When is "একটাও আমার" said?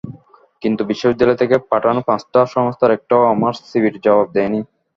2.97-3.53